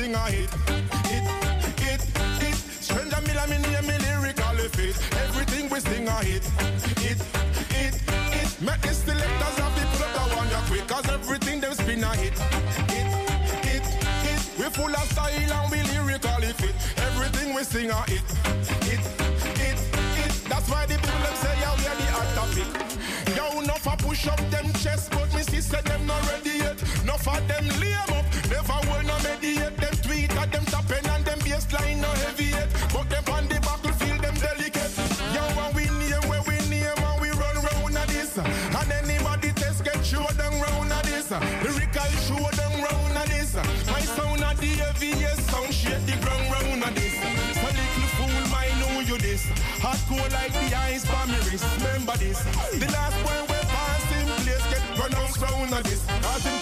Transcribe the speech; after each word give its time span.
thing 0.00 0.14
I 0.14 0.30
hit. 0.30 0.50
It, 1.14 1.24
it, 1.92 2.00
it. 2.48 2.54
Stranger 2.80 3.20
me, 3.20 3.32
me 3.50 3.56
name 3.68 3.86
me 3.86 3.96
lyrically 3.98 4.68
fit. 4.76 4.96
Everything 5.24 5.68
we 5.68 5.80
sing 5.80 6.08
I 6.08 6.24
hit. 6.24 6.44
It, 7.10 7.20
it, 7.82 7.94
it. 8.40 8.48
Make 8.62 8.80
the 8.80 8.94
selectors 8.94 9.56
have 9.60 9.74
the 9.76 9.84
pull 9.92 10.04
up 10.06 10.12
the 10.14 10.36
one 10.36 10.48
ya 10.48 10.60
quick. 10.68 10.86
Cause 10.88 11.08
everything 11.10 11.60
them 11.60 11.74
spin 11.74 12.02
I 12.04 12.16
hit. 12.16 12.36
It, 12.98 13.08
it, 13.74 13.86
it. 14.32 14.40
We 14.58 14.64
full 14.76 14.94
of 15.00 15.06
style 15.12 15.52
and 15.58 15.70
we 15.70 15.78
lyrically 15.92 16.52
fit. 16.60 16.76
Everything 17.08 17.54
we 17.54 17.62
sing 17.62 17.90
I 17.90 18.04
hit. 18.08 18.28
It, 18.92 19.02
it, 19.68 19.78
it. 20.24 20.32
That's 20.48 20.68
why 20.70 20.86
the 20.86 20.96
people 20.96 21.22
them 21.26 21.36
say 21.42 21.54
yeah 21.60 21.76
we 21.76 21.84
are 21.90 21.98
the 22.00 22.08
hot 22.16 22.28
topic. 22.38 22.68
Yo, 23.36 23.60
enough 23.60 23.86
a 23.86 23.96
push 23.96 24.26
up 24.28 24.40
them 24.50 24.72
chest, 24.82 25.10
but 25.10 25.28
me 25.34 25.42
say 25.42 25.82
them 25.82 26.06
not 26.06 26.22
ready 26.30 26.56
yet. 26.64 26.78
Enough 27.02 27.28
of 27.28 27.48
them 27.48 27.66
lame 27.80 28.12
up, 28.18 28.26
never 28.48 28.78
will 28.88 29.04
no 29.04 29.16
mediate. 29.28 29.79
Shake 45.80 46.04
the 46.06 46.16
ground 46.22 46.46
round 46.52 46.82
of 46.84 46.92
this. 46.94 47.14
So 47.60 47.68
little 47.78 48.08
fool, 48.16 48.42
my 48.52 48.68
know 48.80 49.00
you 49.00 49.18
this. 49.18 49.42
Hardcore 49.84 50.30
like 50.32 50.52
the 50.52 50.68
ice 50.76 51.04
for 51.10 51.24
me 51.30 51.38
wrist. 51.46 51.64
Remember 51.78 52.16
this. 52.22 52.38
The 52.82 52.88
last 52.96 53.18
one 53.24 53.44
we 53.50 53.58
pass 53.74 54.04
in 54.18 54.28
place 54.44 54.66
get 54.72 54.84
pronounced 54.98 55.40
round 55.40 55.72
of 55.72 55.82
this. 55.88 56.02
As 56.32 56.44
in 56.46 56.60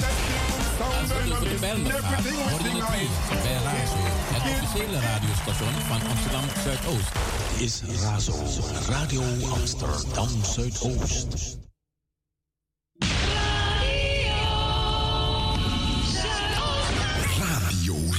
Luistert 0.79 1.37
voor 1.39 1.49
de 1.49 1.57
Bijlmerradio. 1.61 2.33
Hoor 2.33 2.63
je 2.63 2.69
het 2.69 2.91
meest 2.91 3.43
bij 3.43 3.53
Razo, 3.53 3.97
het 4.35 4.63
officiële 4.63 5.01
radiostation 5.01 5.73
van 5.73 6.01
Amsterdam 6.11 6.45
Zuidoost. 6.65 7.13
Is 7.59 7.83
Razo, 8.03 8.35
Radio 8.89 9.23
Amsterdam 9.51 10.45
Zuidoost. 10.45 11.68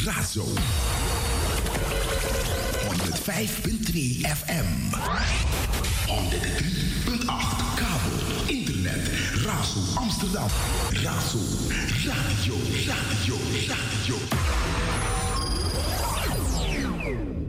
Razo. 0.09 0.45
105.3 2.87 4.25
FM. 4.25 4.69
103.8 6.07 7.75
kabel, 7.77 8.17
internet, 8.47 9.03
Razo 9.45 9.81
Amsterdam. 9.97 10.49
Razo, 11.03 11.39
radio, 12.05 12.55
radio, 12.89 13.35
radio. 13.69 14.15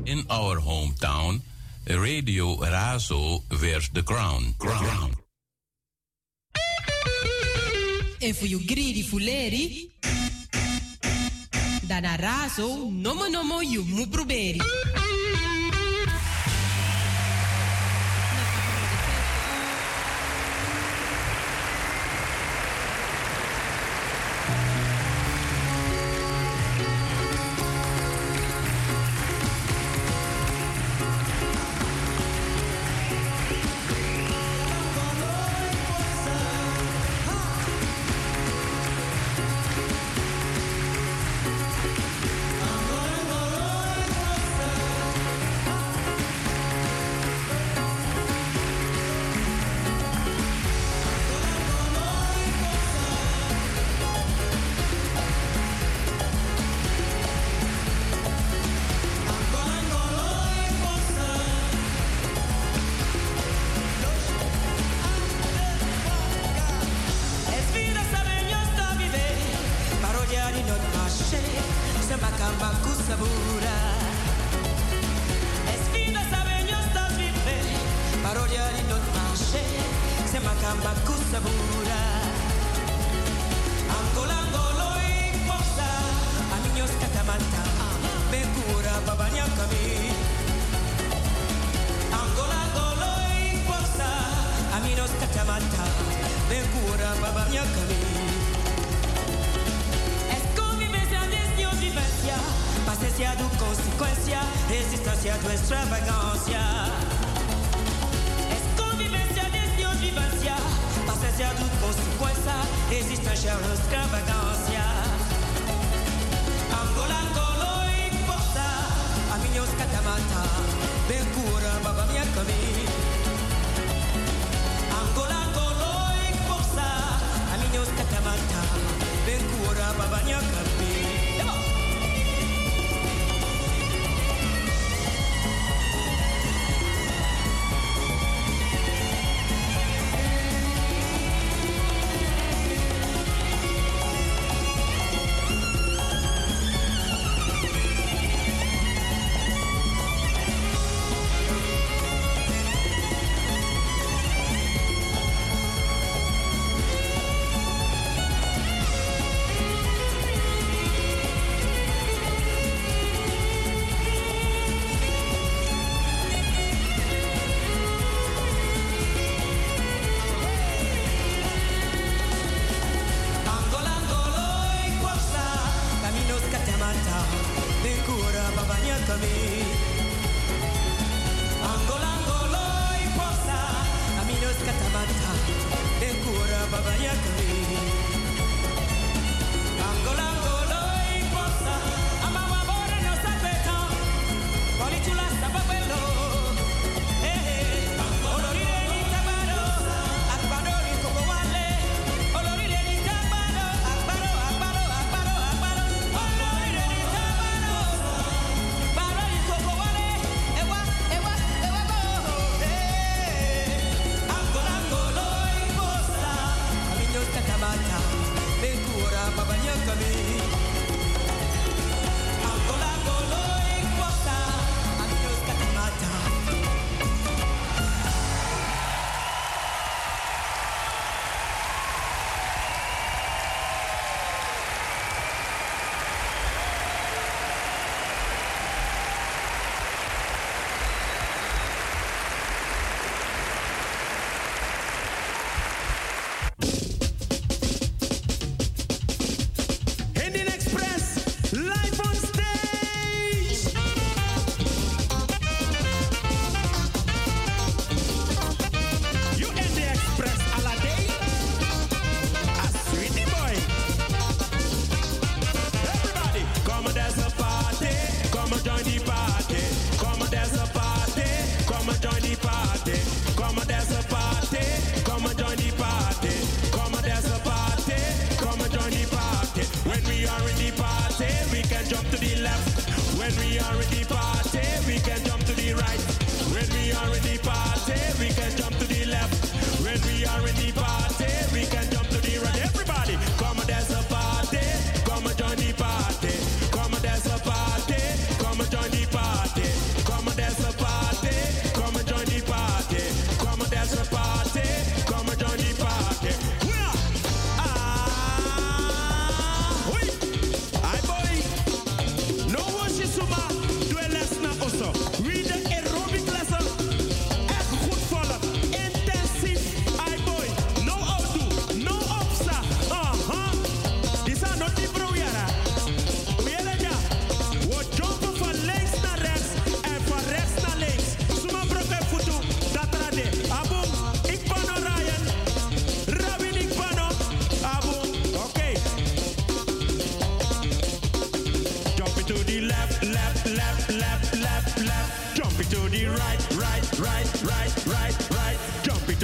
In 0.04 0.24
our 0.28 0.60
hometown, 0.60 1.40
Radio 1.86 2.56
Razo 2.56 3.42
wears 3.60 3.88
the 3.92 4.02
crown. 4.02 4.54
crown. 4.58 5.12
En 8.18 8.34
voor 8.34 8.46
you 8.48 8.62
greedy 8.66 9.04
fuleri, 9.04 9.90
Danarazo, 11.90 12.86
nomo 13.02 13.26
nomo 13.26 13.58
you 13.66 13.82
mu 13.82 14.06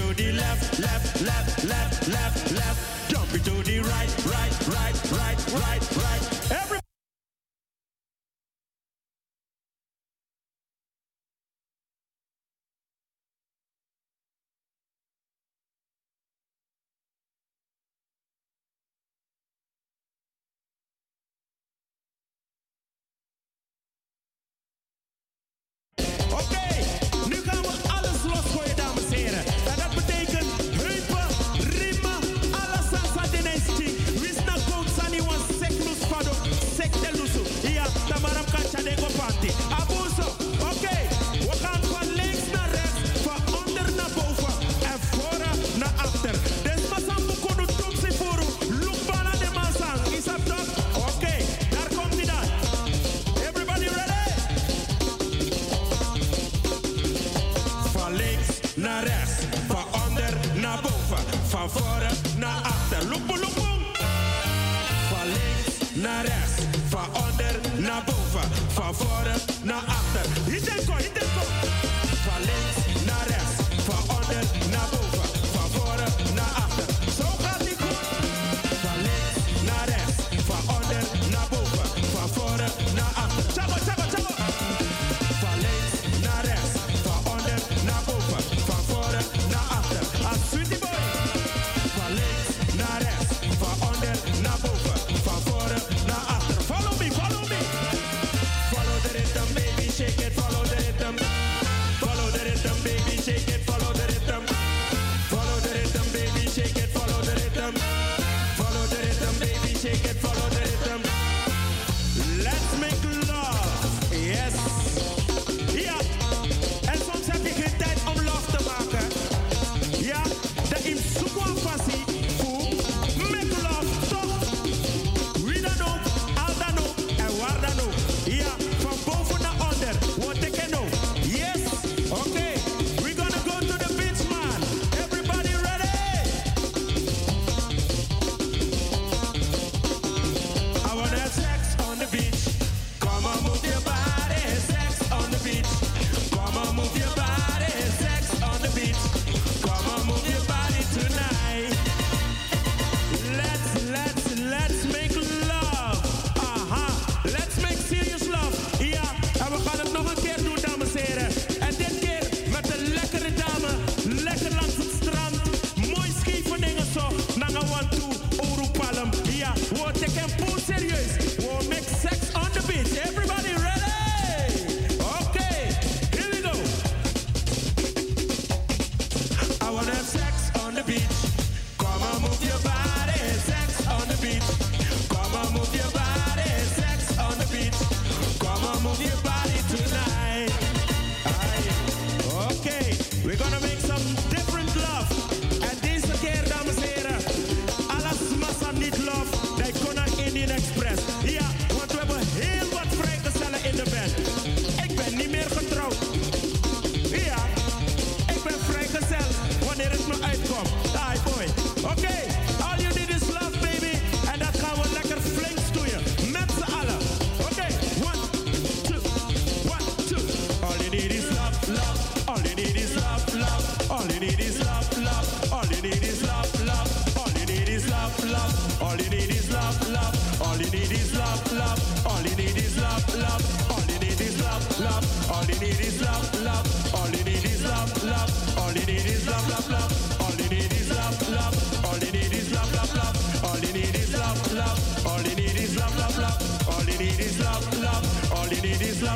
to 0.08 0.14
the 0.14 0.32
left, 0.32 0.78
left, 0.78 1.22
left, 1.22 1.64
left, 1.64 2.08
left, 2.08 2.52
left. 2.52 3.10
Jump 3.10 3.34
it 3.34 3.44
to 3.44 3.62
the 3.62 3.80
right, 3.80 4.26
right, 4.26 4.68
right, 4.68 5.12
right, 5.12 5.52
right, 5.52 5.96
right. 5.96 6.35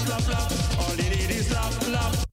love, 0.08 0.28
love, 0.28 0.28
love. 0.28 0.78
All 0.80 0.96
you 0.96 1.10
need 1.10 1.30
is 1.30 1.52
love, 1.52 1.88
love. 1.88 2.29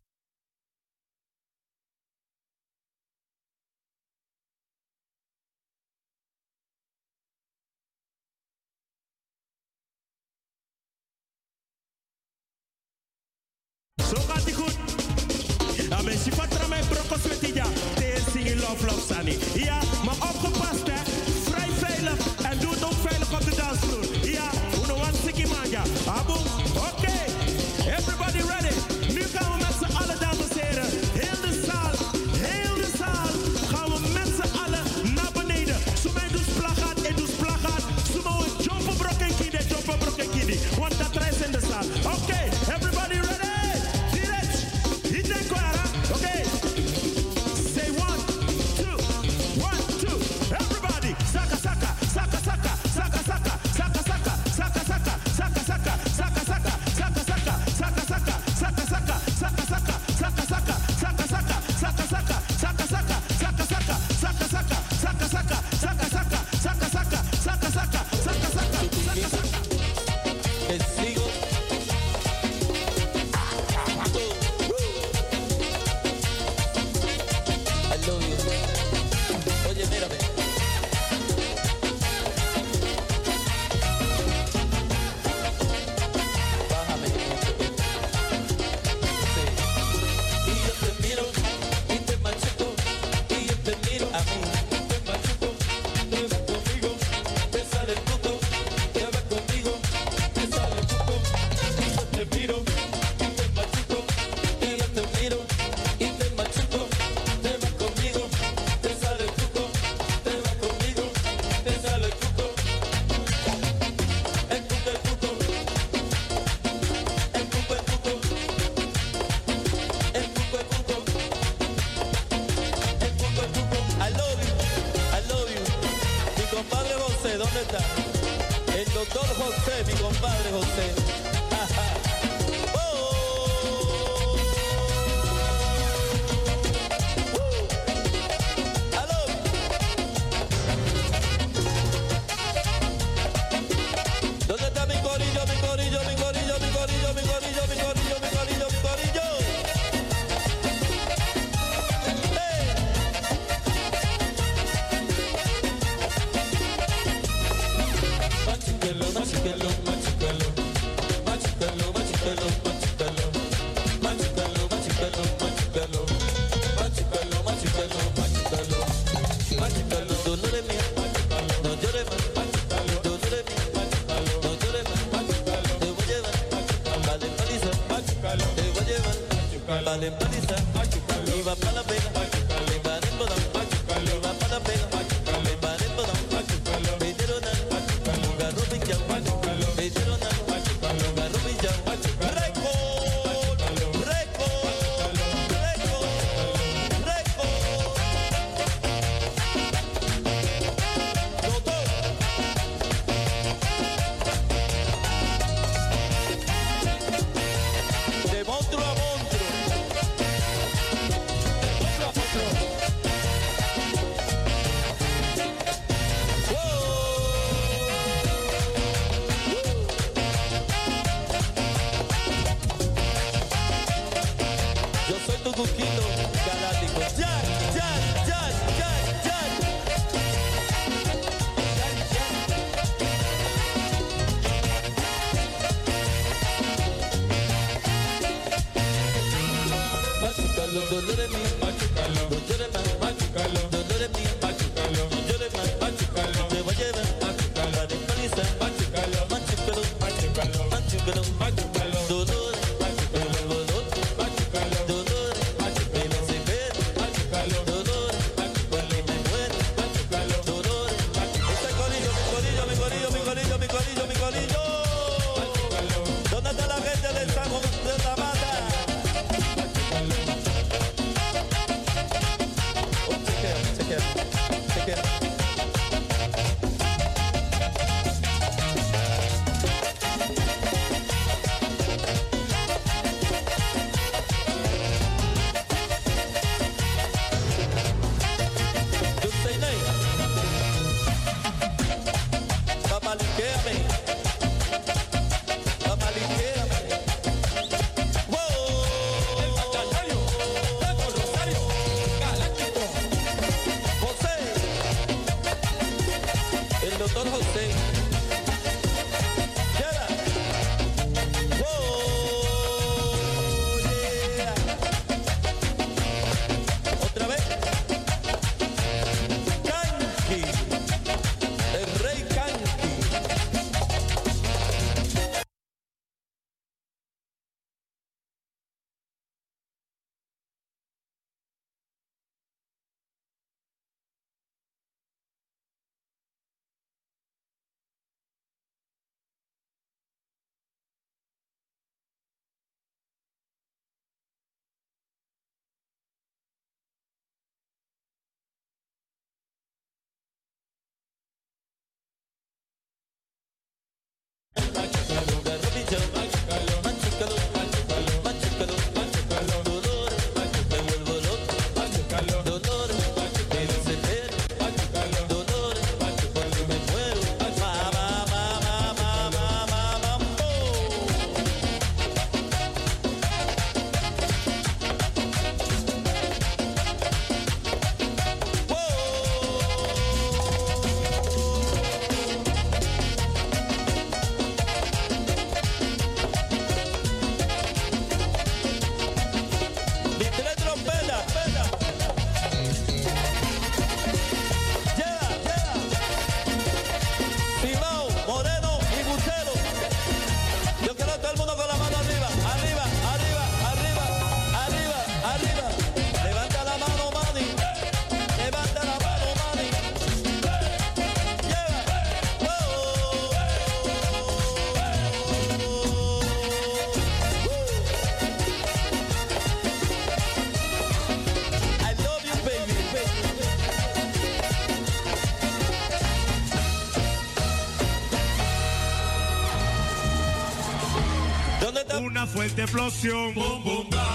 Una 431.99 432.27
fuerte 432.27 432.61
explosión. 432.61 433.33
Bum, 433.33 433.63
bum, 433.63 433.89
bum, 433.89 434.07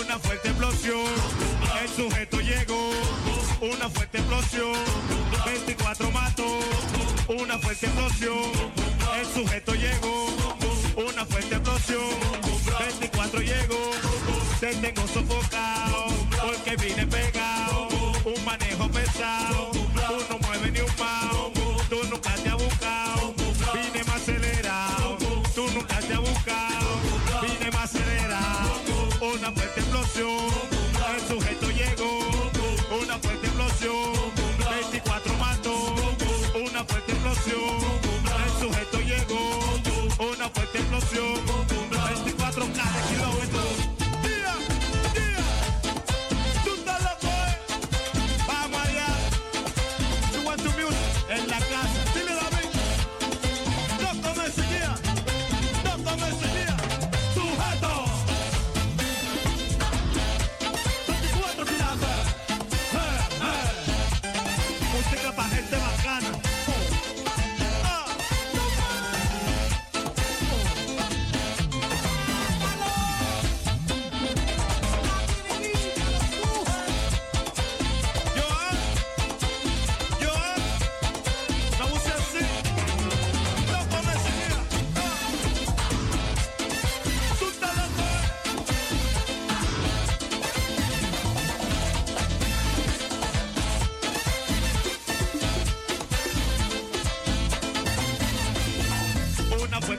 Una 0.00 0.18
fuerte 0.18 0.48
explosión. 0.48 1.04
El 1.82 1.88
sujeto 1.88 2.40
llegó. 2.40 2.90
Una 3.60 3.90
fuerte 3.90 4.18
explosión. 4.18 4.72
24 5.44 6.10
mató. 6.10 6.58
Una 7.28 7.58
fuerte 7.58 7.86
explosión. 7.86 8.50
El 9.18 9.26
sujeto 9.26 9.74
llegó. 9.74 10.26
Una 10.96 11.26
fuerte 11.26 11.54
explosión. 11.54 12.00
24 12.78 13.40
llegó. 13.40 13.90
Te 14.60 14.74
tengo 14.76 15.06
sofocado. 15.08 16.06
Porque 16.42 16.76
vine 16.76 17.06
pegado. 17.06 17.88
Un 18.24 18.44
manejo 18.44 18.88
pesado. 18.88 19.73
Show. 30.14 30.73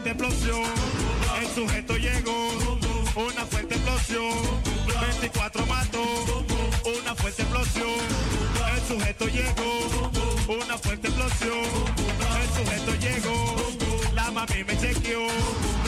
fuerte 0.05 0.25
explosión. 0.25 0.63
El 1.41 1.47
sujeto 1.47 1.97
llegó, 1.97 2.49
una 3.15 3.45
fuerte 3.45 3.75
explosión. 3.75 4.33
24 5.01 5.65
mató, 5.65 6.03
una 6.85 7.15
fuerte 7.15 7.41
explosión. 7.41 7.89
El 8.75 8.81
sujeto 8.87 9.25
llegó, 9.27 10.11
una 10.47 10.77
fuerte 10.77 11.07
explosión. 11.07 11.65
El 12.41 12.49
sujeto 12.55 12.95
llegó, 12.95 13.55
la 14.13 14.29
mami 14.31 14.63
me 14.63 14.77
chequeó. 14.77 15.27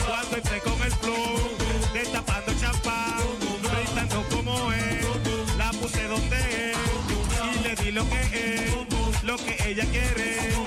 Cuando 0.06 0.36
entré 0.36 0.60
con 0.60 0.82
el 0.82 0.92
flow, 0.92 1.56
destapando 1.92 2.52
champán, 2.60 3.20
gritando 3.62 4.24
como 4.30 4.72
es. 4.72 5.56
La 5.56 5.70
puse 5.72 6.02
donde 6.08 6.72
es 6.72 6.76
y 7.54 7.62
le 7.62 7.74
di 7.76 7.92
lo 7.92 8.08
que 8.08 8.20
es, 8.20 9.22
lo 9.22 9.36
que 9.36 9.56
ella 9.70 9.84
quiere. 9.92 10.57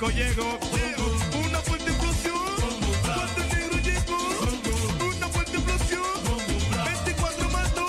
disco 0.00 0.10
llegó. 0.10 0.58
Una 1.46 1.58
fuerte 1.58 1.90
explosión. 1.90 2.34
Cuatro 3.02 3.44
negros 3.52 3.82
llegó. 3.82 4.18
Una 5.16 5.28
fuerte 5.28 5.56
explosión. 5.56 6.02
24 6.84 7.50
mató. 7.50 7.86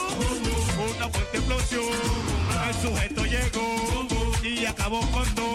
Una 0.96 1.10
fuerte 1.10 1.38
explosión. 1.38 1.84
El 2.68 2.76
sujeto 2.76 3.26
llegó. 3.26 4.08
Y 4.44 4.66
acabó 4.66 5.00
con 5.12 5.36
dos. 5.36 5.51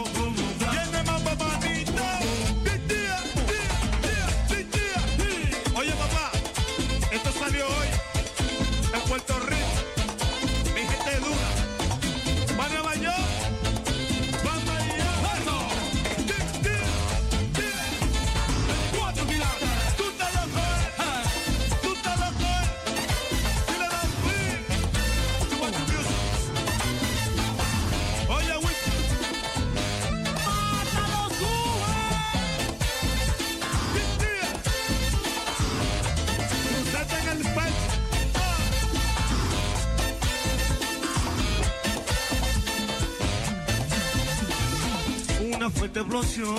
explosión, 46.21 46.57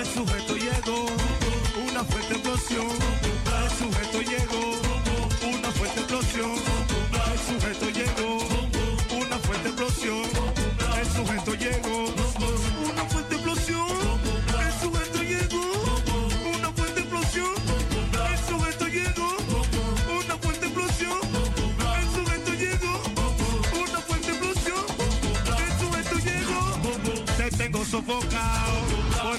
el 0.00 0.06
sujeto 0.06 0.56
llegó. 0.56 1.33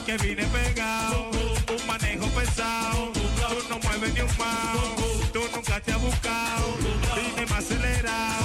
que 0.05 0.17
vine 0.17 0.45
pegado, 0.45 1.31
un 1.31 1.87
manejo 1.87 2.27
pesado, 2.27 3.11
tú 3.13 3.69
no 3.69 3.79
mueves 3.79 4.13
ni 4.13 4.21
un 4.21 4.37
mao, 4.37 4.95
tú 5.33 5.41
nunca 5.53 5.79
te 5.79 5.93
has 5.93 6.01
buscado, 6.01 6.77
vine 7.15 7.45
más 7.47 7.65
acelerado. 7.65 8.44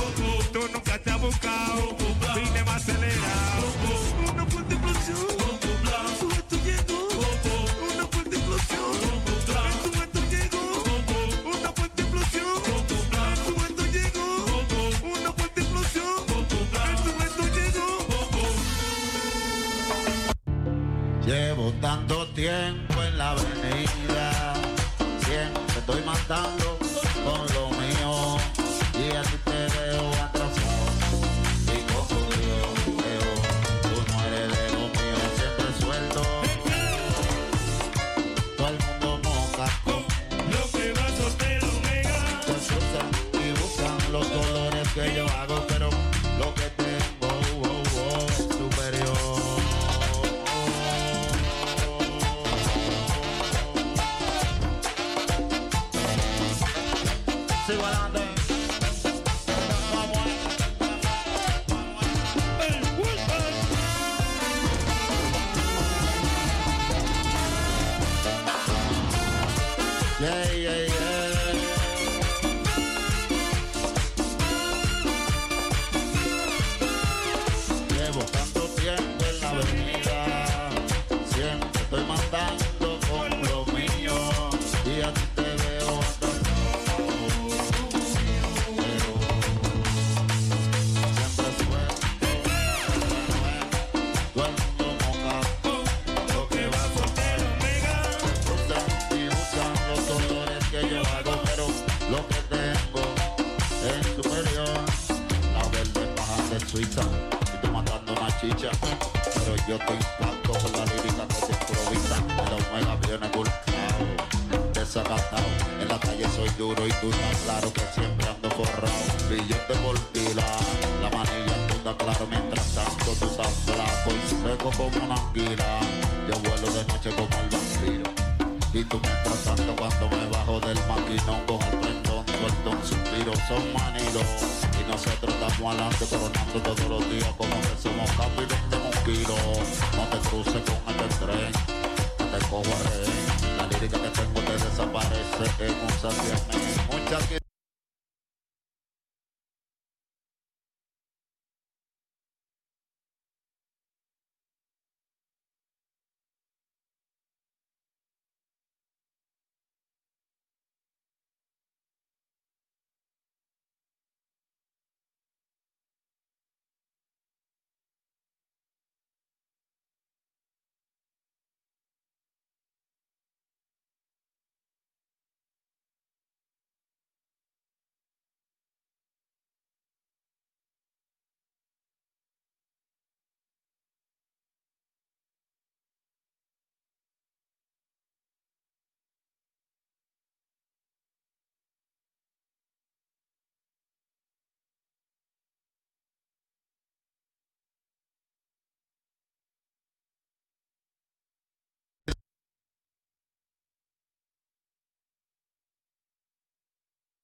Love. 79.61 80.00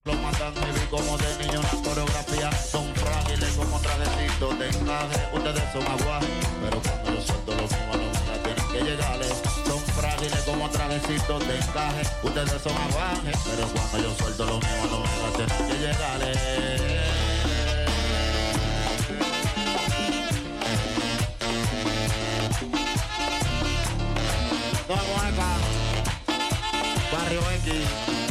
Lo 0.07 0.14
matan 0.14 0.55
vi 0.55 0.87
como 0.88 1.19
de 1.19 1.37
niño 1.38 1.61
la 1.61 1.83
coreografía 1.83 2.53
Son 2.53 2.95
frágiles 2.95 3.51
como 3.57 3.77
trajecitos 3.81 4.57
de 4.57 4.69
encaje. 4.69 5.29
Ustedes 5.35 5.64
son 5.73 5.83
aguajes 5.83 6.29
Pero 6.62 6.81
cuando 6.81 7.11
yo 7.12 7.21
suelto 7.27 7.55
los 7.57 7.71
míos 7.73 7.90
a 7.92 7.97
los 7.97 8.12
míos 8.23 8.40
tienen 8.45 8.69
que 8.71 8.81
llegarle. 8.88 9.27
Son 9.66 9.81
frágiles 9.81 10.42
como 10.45 10.71
trajecitos 10.71 11.49
de 11.49 11.57
encaje. 11.57 12.03
Ustedes 12.23 12.62
son 12.62 12.77
aguajes 12.77 13.37
Pero 13.47 13.66
cuando 13.66 13.99
yo 13.99 14.14
suelto 14.14 14.45
los 14.47 14.62
míos 14.62 14.79
a 14.81 14.87
los 14.87 15.01
míos 15.01 15.33
tienen 15.35 15.66
que 15.66 15.79
llegarle. 15.87 16.33
Vamos 24.88 25.23
acá. 25.25 25.57
Barrio 27.11 27.40
X 27.64 28.25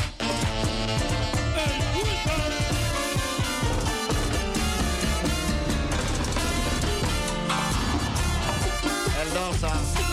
El 9.54 10.05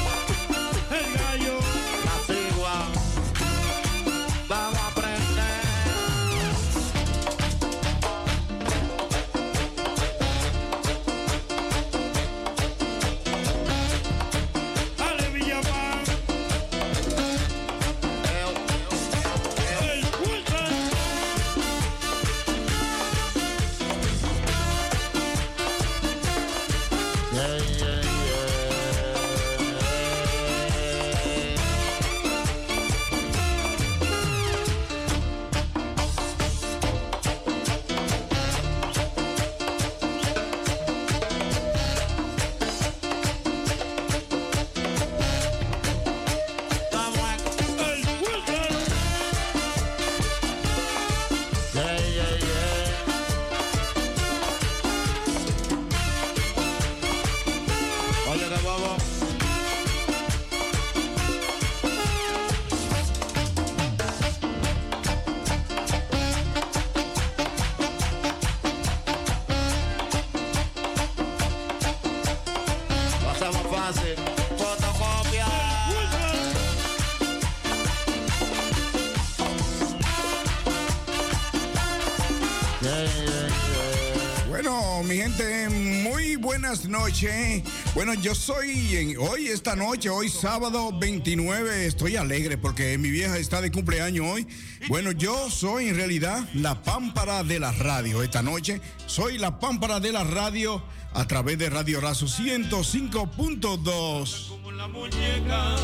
buenas 86.72 86.88
noches. 86.88 87.62
Bueno, 87.94 88.14
yo 88.14 88.34
soy 88.34 88.96
en- 88.96 89.18
hoy, 89.18 89.48
esta 89.48 89.76
noche, 89.76 90.08
hoy 90.08 90.30
sábado 90.30 90.90
29, 90.98 91.84
estoy 91.86 92.16
alegre 92.16 92.56
porque 92.56 92.96
mi 92.96 93.10
vieja 93.10 93.36
está 93.36 93.60
de 93.60 93.70
cumpleaños 93.70 94.24
hoy. 94.26 94.46
Bueno, 94.88 95.12
yo 95.12 95.50
soy 95.50 95.88
en 95.88 95.96
realidad 95.96 96.48
la 96.54 96.82
pámpara 96.82 97.44
de 97.44 97.60
la 97.60 97.72
radio. 97.72 98.22
Esta 98.22 98.40
noche 98.42 98.80
soy 99.06 99.36
la 99.36 99.60
pámpara 99.60 100.00
de 100.00 100.12
la 100.12 100.24
radio 100.24 100.82
a 101.12 101.26
través 101.26 101.58
de 101.58 101.68
Radio 101.68 102.00
Razo 102.00 102.26
105.2. 102.26 104.46
como 104.48 104.72
la 104.72 104.88
muñeca. 104.88 105.76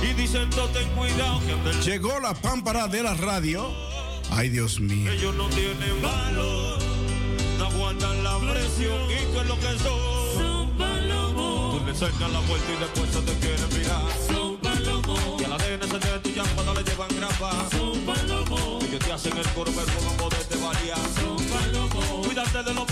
Y 0.00 0.12
dicen, 0.14 0.48
no 0.50 0.66
ten 0.68 0.88
cuidado 0.90 1.44
que 1.44 1.52
anda 1.54 1.70
el 1.72 1.80
Llegó 1.82 2.20
la 2.20 2.34
pámpara 2.34 2.86
de 2.86 3.02
la 3.02 3.14
radio 3.14 3.68
Ay, 4.30 4.48
Dios 4.48 4.80
mío. 4.80 5.10
Ellos 5.12 5.34
no 5.36 5.46
tienen 5.48 6.02
valor, 6.02 6.73
y 8.80 9.32
que 9.32 9.40
es 9.40 9.46
lo 9.46 9.56
que 9.56 9.78
son. 9.78 10.34
Son 10.34 10.70
palomos. 10.76 11.78
Tú 11.78 11.86
le 11.86 11.94
cercas 11.94 12.32
la 12.32 12.40
puerta 12.40 12.72
y 12.72 12.76
después 12.80 13.10
se 13.10 13.20
te 13.20 13.32
quieren 13.38 13.78
mirar. 13.78 14.02
Son 14.26 14.56
palomos. 14.56 15.40
Y 15.40 15.44
a 15.44 15.48
la 15.48 15.58
nena 15.58 15.86
se 15.86 16.18
te 16.18 16.32
ya 16.32 16.42
cuando 16.54 16.74
le 16.74 16.82
llevan 16.82 17.08
grapa. 17.16 17.68
Son 17.70 17.98
palomos. 18.00 18.84
Ellos 18.84 19.04
te 19.04 19.12
hacen 19.12 19.36
el 19.36 19.48
coro 19.50 19.70
pero 19.74 19.98
con 19.98 20.16
poderte 20.16 20.56
variar. 20.56 20.98
Son 21.20 21.36
palomos. 21.36 22.26
Cuídate 22.26 22.62
de 22.62 22.74
los 22.74 22.84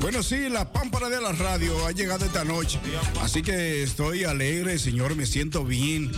Bueno, 0.00 0.22
sí, 0.22 0.48
la 0.48 0.70
pámpara 0.72 1.08
de 1.08 1.20
la 1.20 1.32
radio 1.32 1.86
ha 1.86 1.92
llegado 1.92 2.24
esta 2.24 2.44
noche. 2.44 2.78
Así 3.22 3.42
que 3.42 3.82
estoy 3.82 4.24
alegre, 4.24 4.78
señor, 4.78 5.16
me 5.16 5.26
siento 5.26 5.64
bien, 5.64 6.12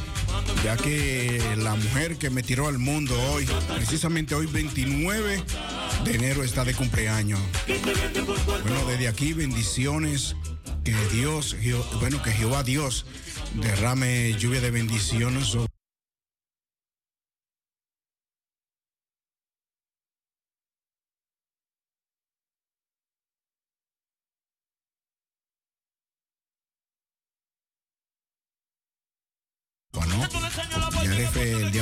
ya 0.64 0.76
que 0.76 1.40
la 1.58 1.74
mujer 1.74 2.16
que 2.16 2.30
me 2.30 2.42
tiró 2.42 2.68
al 2.68 2.78
mundo 2.78 3.14
hoy, 3.32 3.46
precisamente 3.76 4.34
hoy 4.34 4.46
29 4.46 5.42
de 6.04 6.14
enero 6.14 6.42
está 6.42 6.64
de 6.64 6.74
cumpleaños. 6.74 7.40
Bueno, 7.66 8.86
desde 8.88 9.08
aquí 9.08 9.32
bendiciones, 9.32 10.36
que 10.84 10.94
Dios, 11.12 11.56
bueno, 12.00 12.22
que 12.22 12.32
Jehová 12.32 12.62
Dios 12.62 13.06
derrame 13.54 14.34
lluvia 14.38 14.60
de 14.60 14.70
bendiciones 14.70 15.56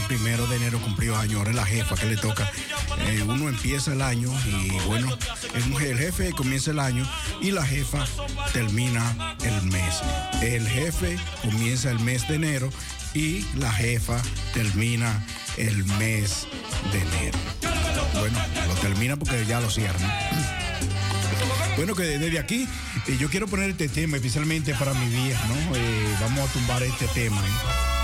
primero 0.09 0.47
de 0.47 0.57
enero 0.57 0.81
cumplió 0.81 1.17
año, 1.17 1.39
ahora 1.39 1.51
es 1.51 1.57
la 1.57 1.67
jefa 1.67 1.95
que 1.95 2.07
le 2.07 2.17
toca. 2.17 2.51
Eh, 3.07 3.23
uno 3.23 3.49
empieza 3.49 3.93
el 3.93 4.03
año 4.03 4.33
y 4.47 4.71
bueno, 4.87 5.17
el, 5.55 5.83
el 5.87 5.99
jefe 5.99 6.33
comienza 6.33 6.71
el 6.71 6.81
año 6.81 7.09
y 7.41 7.51
la 7.51 7.65
jefa 7.65 8.05
termina 8.53 9.37
el 9.45 9.63
mes. 9.71 10.01
El 10.43 10.67
jefe 10.67 11.19
comienza 11.43 11.91
el 11.91 12.01
mes 12.01 12.27
de 12.27 12.37
enero 12.37 12.71
y 13.15 13.45
la 13.57 13.71
jefa 13.71 14.21
termina 14.55 15.25
el 15.57 15.85
mes 15.85 16.47
de 16.93 17.01
enero. 17.01 17.39
Bueno, 18.15 18.39
lo 18.67 18.75
termina 18.77 19.17
porque 19.17 19.45
ya 19.47 19.61
lo 19.61 19.71
cierran. 19.71 20.03
Bueno, 21.77 21.95
que 21.95 22.03
desde 22.03 22.41
aquí 22.41 22.67
eh, 23.07 23.17
yo 23.21 23.31
quiero 23.31 23.47
poner 23.47 23.71
este 23.71 23.89
tema 23.89 24.17
especialmente 24.17 24.75
para 24.75 24.95
mi 24.95 25.07
vieja, 25.11 25.47
¿no? 25.47 25.77
Eh, 25.77 26.17
vamos 26.21 26.51
a 26.51 26.53
tumbar 26.53 26.83
este 26.83 27.07
tema. 27.15 27.37
¿eh? 27.37 27.98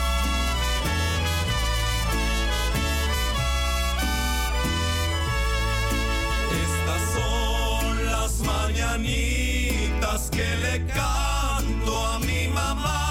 Mañanitas 8.74 10.30
que 10.30 10.56
le 10.56 10.84
canto 10.87 12.06
a 12.06 12.18
mi 12.20 12.48
mamá, 12.48 13.04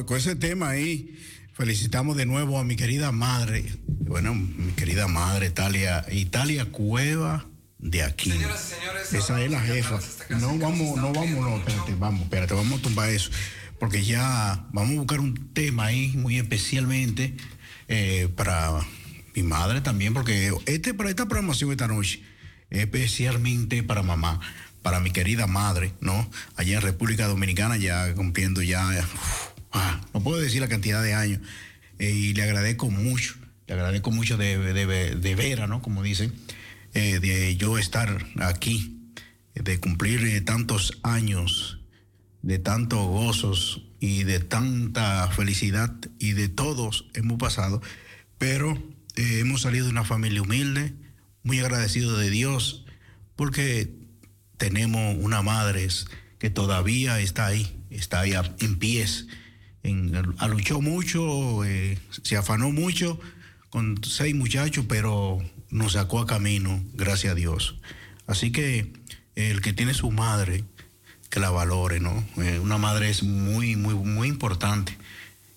Con 0.00 0.16
ese 0.16 0.36
tema 0.36 0.70
ahí, 0.70 1.18
felicitamos 1.52 2.16
de 2.16 2.24
nuevo 2.24 2.58
a 2.58 2.64
mi 2.64 2.76
querida 2.76 3.12
madre. 3.12 3.64
Bueno, 3.86 4.34
mi 4.34 4.72
querida 4.72 5.06
madre, 5.06 5.48
Italia, 5.48 6.06
Italia 6.10 6.64
Cueva 6.72 7.46
de 7.78 8.02
aquí. 8.02 8.32
Esa 9.12 9.42
es 9.42 9.50
la 9.50 9.60
jefa. 9.60 10.00
No 10.30 10.56
vamos, 10.56 10.96
no 10.96 11.12
vamos, 11.12 11.40
no, 11.40 11.56
espérate, 11.58 11.94
vamos, 11.98 12.22
espérate, 12.22 12.54
vamos 12.54 12.78
a 12.78 12.82
tumbar 12.82 13.10
eso. 13.10 13.30
Porque 13.78 14.02
ya 14.02 14.66
vamos 14.72 14.96
a 14.96 14.98
buscar 14.98 15.20
un 15.20 15.52
tema 15.52 15.86
ahí 15.86 16.16
muy 16.16 16.38
especialmente 16.38 17.34
eh, 17.88 18.28
para 18.34 18.80
mi 19.34 19.42
madre 19.42 19.82
también, 19.82 20.14
porque 20.14 20.52
este, 20.64 20.94
para 20.94 21.10
esta 21.10 21.26
programación 21.26 21.70
esta 21.70 21.86
noche, 21.86 22.22
especialmente 22.70 23.82
para 23.82 24.02
mamá, 24.02 24.40
para 24.80 25.00
mi 25.00 25.10
querida 25.10 25.46
madre, 25.46 25.92
¿no? 26.00 26.30
Allá 26.56 26.76
en 26.76 26.82
República 26.82 27.26
Dominicana, 27.26 27.76
ya 27.76 28.14
cumpliendo 28.14 28.62
ya, 28.62 28.88
no 30.12 30.22
puedo 30.22 30.40
decir 30.40 30.60
la 30.60 30.68
cantidad 30.68 31.02
de 31.02 31.14
años, 31.14 31.40
eh, 31.98 32.10
y 32.10 32.34
le 32.34 32.42
agradezco 32.42 32.90
mucho, 32.90 33.34
le 33.66 33.74
agradezco 33.74 34.10
mucho 34.10 34.36
de, 34.36 34.58
de, 34.58 35.16
de 35.16 35.34
veras, 35.34 35.68
¿no? 35.68 35.82
Como 35.82 36.02
dicen, 36.02 36.32
eh, 36.94 37.20
de 37.20 37.56
yo 37.56 37.78
estar 37.78 38.26
aquí, 38.40 38.98
de 39.54 39.80
cumplir 39.80 40.24
eh, 40.24 40.40
tantos 40.40 40.98
años, 41.02 41.80
de 42.42 42.58
tantos 42.58 43.06
gozos 43.06 43.84
y 44.00 44.24
de 44.24 44.40
tanta 44.40 45.28
felicidad 45.28 45.94
y 46.18 46.32
de 46.32 46.48
todos 46.48 47.06
hemos 47.14 47.38
pasado, 47.38 47.80
pero 48.38 48.82
hemos 49.14 49.62
salido 49.62 49.84
de 49.84 49.92
una 49.92 50.04
familia 50.04 50.42
humilde, 50.42 50.94
muy 51.44 51.60
agradecido 51.60 52.18
de 52.18 52.30
Dios, 52.30 52.84
porque 53.36 53.94
tenemos 54.56 55.16
una 55.20 55.42
madre 55.42 55.86
que 56.38 56.50
todavía 56.50 57.20
está 57.20 57.46
ahí, 57.46 57.80
está 57.90 58.20
ahí 58.20 58.34
en 58.58 58.78
pies 58.78 59.28
en- 59.82 60.12
luchó 60.48 60.80
mucho, 60.80 61.64
eh, 61.64 61.98
se 62.22 62.36
afanó 62.36 62.70
mucho 62.70 63.18
con 63.70 64.02
seis 64.04 64.34
muchachos, 64.34 64.84
pero 64.88 65.38
nos 65.70 65.92
sacó 65.92 66.20
a 66.20 66.26
camino, 66.26 66.82
gracias 66.94 67.32
a 67.32 67.34
Dios. 67.34 67.76
Así 68.26 68.52
que 68.52 68.92
el 69.34 69.60
que 69.60 69.72
tiene 69.72 69.94
su 69.94 70.10
madre, 70.10 70.64
que 71.30 71.40
la 71.40 71.50
valore, 71.50 71.98
¿no? 71.98 72.24
Eh, 72.36 72.58
una 72.58 72.76
madre 72.78 73.08
es 73.08 73.22
muy, 73.22 73.76
muy, 73.76 73.94
muy 73.94 74.28
importante. 74.28 74.96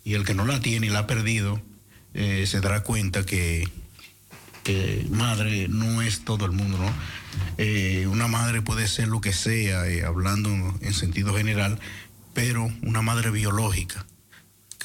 Y 0.04 0.14
el 0.14 0.24
que 0.24 0.34
no 0.34 0.46
la 0.46 0.62
tiene 0.62 0.88
y 0.88 0.90
la 0.90 1.00
ha 1.00 1.08
perdido, 1.08 1.62
eh, 2.14 2.46
se 2.48 2.62
dará 2.62 2.84
cuenta 2.84 3.26
que, 3.26 3.68
madre 5.12 5.68
no 5.68 6.02
es 6.02 6.26
todo 6.26 6.46
el 6.46 6.52
mundo, 6.52 6.78
¿no? 6.80 6.92
Eh, 7.58 8.08
una 8.10 8.28
madre 8.28 8.62
puede 8.62 8.88
ser 8.88 9.10
lo 9.10 9.22
que 9.22 9.34
sea, 9.34 9.88
eh, 9.88 10.04
hablando 10.04 10.50
en 10.82 10.94
sentido 10.94 11.36
general, 11.36 11.80
pero 12.34 12.72
una 12.82 13.02
madre 13.02 13.30
biológica 13.30 14.06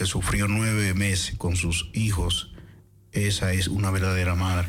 que 0.00 0.06
sufrió 0.06 0.48
nueve 0.48 0.94
meses 0.94 1.36
con 1.36 1.56
sus 1.56 1.90
hijos, 1.92 2.52
esa 3.12 3.52
es 3.52 3.68
una 3.68 3.90
verdadera 3.90 4.34
madre. 4.34 4.66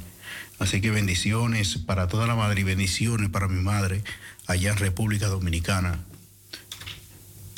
Así 0.60 0.82
que 0.82 0.92
bendiciones 0.92 1.78
para 1.78 2.10
toda 2.10 2.28
la 2.28 2.36
madre 2.36 2.60
y 2.60 2.64
bendiciones 2.66 3.30
para 3.30 3.48
mi 3.48 3.62
madre 3.62 4.04
allá 4.46 4.72
en 4.72 4.78
República 4.78 5.28
Dominicana. 5.28 6.00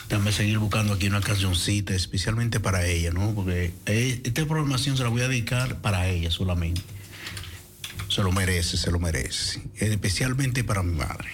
Déjame 0.07 0.31
seguir 0.31 0.59
buscando 0.59 0.93
aquí 0.93 1.07
una 1.07 1.21
cancioncita 1.21 1.95
especialmente 1.95 2.59
para 2.59 2.85
ella, 2.85 3.09
¿no? 3.09 3.33
Porque 3.33 3.73
eh, 3.87 4.21
esta 4.23 4.45
programación 4.45 4.95
se 4.95 5.01
la 5.01 5.09
voy 5.09 5.23
a 5.23 5.27
dedicar 5.27 5.81
para 5.81 6.07
ella 6.07 6.29
solamente. 6.29 6.83
Se 8.07 8.21
lo 8.21 8.31
merece, 8.31 8.77
se 8.77 8.91
lo 8.91 8.99
merece. 8.99 9.63
Especialmente 9.77 10.63
para 10.63 10.83
mi 10.83 10.95
madre. 10.95 11.27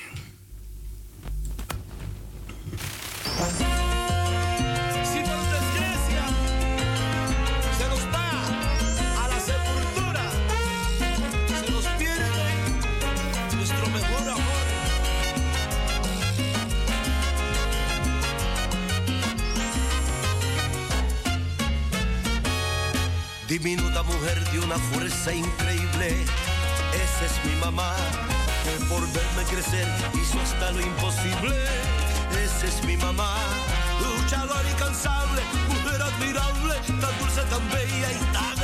Diminuta 23.50 24.04
mujer 24.04 24.39
de 24.52 24.60
una 24.60 24.78
fuerza 24.78 25.34
increíble, 25.34 26.24
esa 26.93 27.26
es 27.26 27.45
mi 27.45 27.60
mamá, 27.60 27.95
que 28.64 28.86
por 28.86 29.02
verme 29.12 29.43
crecer 29.50 29.88
hizo 30.14 30.39
hasta 30.39 30.70
lo 30.70 30.80
imposible. 30.80 31.56
Esa 32.45 32.68
es 32.68 32.84
mi 32.86 32.95
mamá, 32.95 33.36
luchadora 34.04 34.70
incansable, 34.70 35.41
mujer 35.68 36.00
admirable, 36.00 36.76
tan 36.86 37.18
dulce, 37.18 37.41
tan 37.50 37.68
bella 37.72 38.12
y 38.12 38.34
tan 38.34 38.59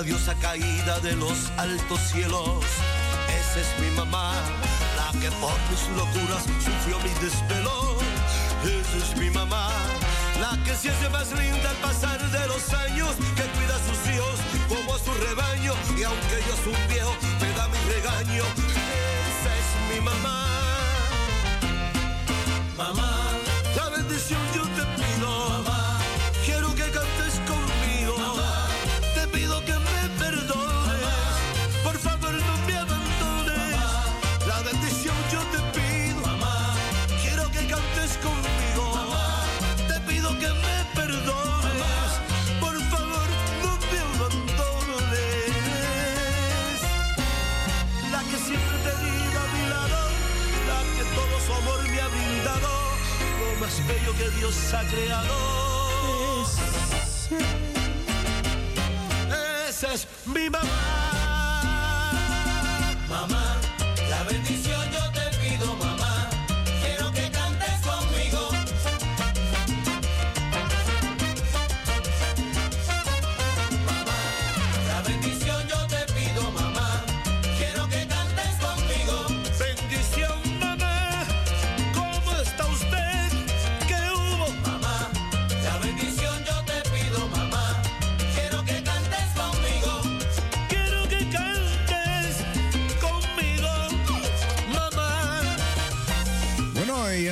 Una 0.00 0.06
diosa 0.08 0.34
caída 0.36 0.98
de 1.00 1.12
los 1.12 1.50
altos 1.58 2.00
cielos. 2.10 2.64
Esa 3.28 3.60
es 3.60 3.80
mi 3.80 3.90
mamá, 3.94 4.32
la 4.96 5.12
que 5.20 5.30
por 5.32 5.52
mis 5.68 5.88
locuras 5.94 6.42
sufrió 6.64 6.98
mi 7.00 7.10
desvelo. 7.20 7.98
Esa 8.64 8.96
es 8.96 9.18
mi 9.18 9.28
mamá, 9.28 9.68
la 10.40 10.56
que 10.64 10.74
se 10.74 10.88
hace 10.88 11.10
más 11.10 11.30
linda 11.32 11.68
al 11.68 11.76
pasar 11.76 12.18
de 12.30 12.46
los 12.46 12.72
años, 12.72 13.10
que 13.36 13.42
cuida 13.42 13.76
a 13.76 13.84
sus 13.88 14.14
hijos 14.14 14.40
como 14.70 14.94
a 14.94 14.98
su 14.98 15.12
rebaño. 15.12 15.74
Y 15.98 16.02
aunque 16.02 16.36
yo 16.48 16.56
soy 16.64 16.72
un 16.72 16.88
viejo, 16.88 17.14
me 17.38 17.52
da 17.52 17.68
mi 17.68 17.78
regaño. 17.92 18.44
Esa 19.28 19.52
es 19.60 19.68
mi 19.90 20.00
mamá. 20.00 20.46
Mamá, 22.78 23.29
bello 54.40 54.48
que 54.48 54.54
Dios 54.54 54.74
ha 54.74 54.82
creado. 54.88 55.34
Esa 59.68 59.94
es 59.94 60.06
mi 60.26 60.48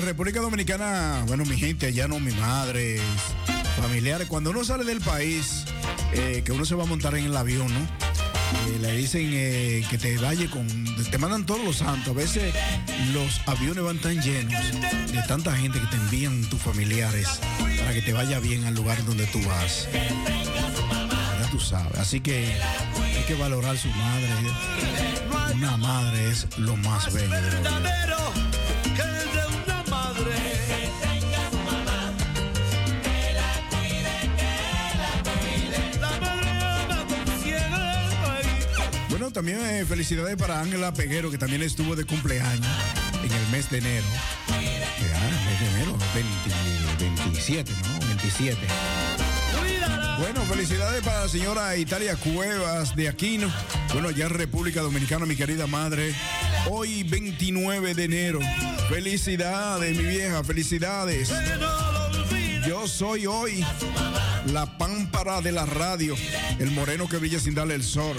República 0.08 0.40
Dominicana, 0.40 1.22
bueno, 1.26 1.44
mi 1.44 1.58
gente, 1.58 1.84
allá 1.84 2.08
no, 2.08 2.18
mi 2.18 2.32
madre, 2.32 2.98
familiares, 3.78 4.26
cuando 4.26 4.48
uno 4.48 4.64
sale 4.64 4.82
del 4.84 5.02
país, 5.02 5.64
eh, 6.14 6.40
que 6.46 6.52
uno 6.52 6.64
se 6.64 6.74
va 6.74 6.84
a 6.84 6.86
montar 6.86 7.14
en 7.14 7.26
el 7.26 7.36
avión, 7.36 7.66
¿no? 7.66 7.80
Eh, 7.80 8.78
le 8.80 8.92
dicen 8.92 9.28
eh, 9.34 9.84
que 9.90 9.98
te 9.98 10.16
vaya 10.16 10.48
con. 10.50 10.66
Te 11.10 11.18
mandan 11.18 11.44
todos 11.44 11.62
los 11.62 11.76
santos. 11.76 12.08
A 12.08 12.16
veces 12.16 12.54
los 13.12 13.38
aviones 13.46 13.84
van 13.84 13.98
tan 13.98 14.18
llenos 14.22 14.54
de 15.12 15.22
tanta 15.28 15.54
gente 15.54 15.78
que 15.78 15.86
te 15.88 15.96
envían 15.96 16.42
tus 16.48 16.62
familiares 16.62 17.28
para 17.78 17.92
que 17.92 18.00
te 18.00 18.14
vaya 18.14 18.40
bien 18.40 18.64
al 18.64 18.74
lugar 18.74 19.04
donde 19.04 19.26
tú 19.26 19.42
vas. 19.42 19.88
Ya 19.92 21.50
tú 21.50 21.60
sabes. 21.60 21.98
Así 21.98 22.20
que 22.20 22.56
hay 22.94 23.24
que 23.26 23.34
valorar 23.34 23.76
su 23.76 23.88
madre. 23.88 24.28
Una 25.54 25.76
madre 25.76 26.30
es 26.30 26.46
lo 26.56 26.76
más 26.78 27.12
bello 27.12 27.42
de 27.42 27.62
la. 27.62 28.47
También 39.38 39.60
eh, 39.64 39.84
felicidades 39.84 40.34
para 40.34 40.60
Ángela 40.60 40.92
Peguero, 40.92 41.30
que 41.30 41.38
también 41.38 41.62
estuvo 41.62 41.94
de 41.94 42.04
cumpleaños 42.04 42.66
en 43.22 43.30
el 43.30 43.48
mes 43.52 43.70
de 43.70 43.78
enero. 43.78 44.04
Ya, 44.48 45.20
mes 45.46 45.60
de 45.60 45.76
enero, 45.76 45.96
20 46.12 47.24
27, 47.24 47.72
¿no? 47.72 48.06
27. 48.08 48.58
Bueno, 50.18 50.40
felicidades 50.42 51.04
para 51.04 51.20
la 51.20 51.28
señora 51.28 51.76
Italia 51.76 52.16
Cuevas 52.16 52.96
de 52.96 53.08
Aquino. 53.08 53.48
Bueno, 53.92 54.10
ya 54.10 54.28
República 54.28 54.80
Dominicana, 54.80 55.24
mi 55.24 55.36
querida 55.36 55.68
madre. 55.68 56.12
Hoy 56.68 57.04
29 57.04 57.94
de 57.94 58.04
enero. 58.04 58.40
Felicidades, 58.88 59.96
mi 59.96 60.02
vieja, 60.02 60.42
felicidades. 60.42 61.32
Yo 62.66 62.88
soy 62.88 63.26
hoy 63.26 63.64
la 64.52 64.66
pámpara 64.78 65.40
de 65.40 65.52
la 65.52 65.66
radio, 65.66 66.14
el 66.58 66.70
moreno 66.70 67.08
que 67.08 67.18
brilla 67.18 67.38
sin 67.38 67.54
darle 67.54 67.74
el 67.74 67.82
sol. 67.82 68.16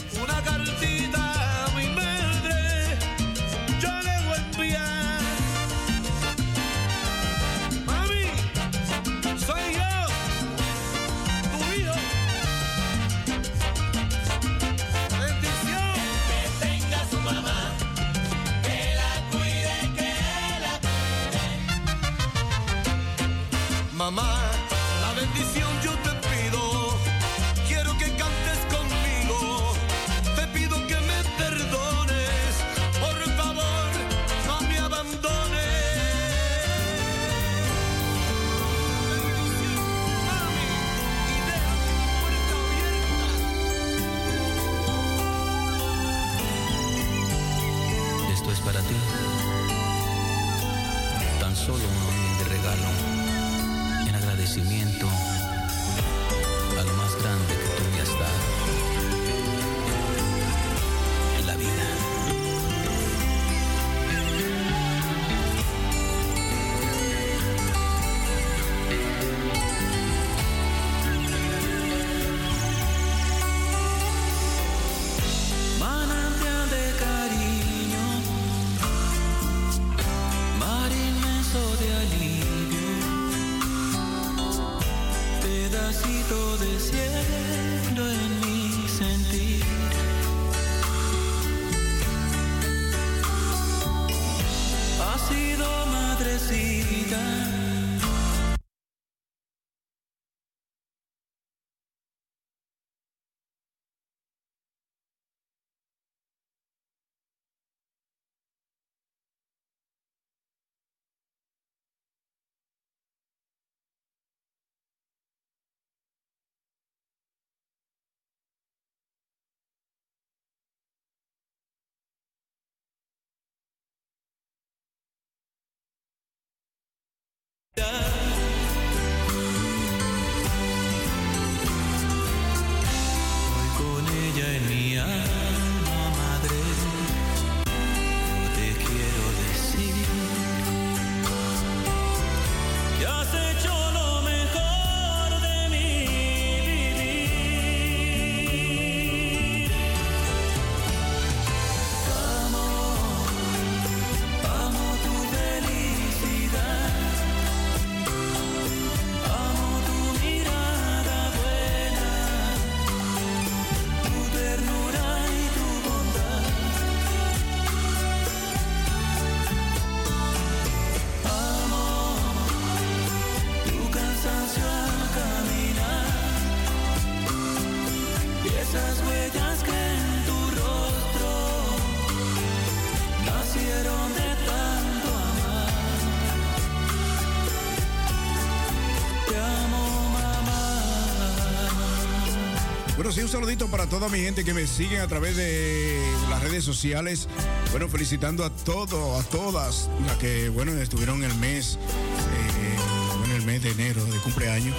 un 193.30 193.34
saludito 193.34 193.68
para 193.68 193.86
toda 193.86 194.10
mi 194.10 194.20
gente 194.22 194.44
que 194.44 194.56
me 194.56 194.66
siguen 194.66 195.02
a 195.02 195.08
través 195.08 195.36
de 195.36 196.02
las 196.32 196.42
redes 196.42 196.64
sociales. 196.64 197.28
Bueno, 197.70 197.88
felicitando 197.88 198.44
a 198.44 198.50
todo, 198.50 199.20
a 199.20 199.24
todas 199.24 199.88
las 200.08 200.18
que, 200.18 200.50
bueno, 200.50 200.72
estuvieron 200.72 201.24
el 201.24 201.36
mes, 201.36 201.76
eh, 201.76 203.18
bueno, 203.20 203.36
el 203.36 203.44
mes 203.44 203.62
de 203.62 203.70
enero 203.70 204.04
de 204.04 204.18
cumpleaños. 204.20 204.76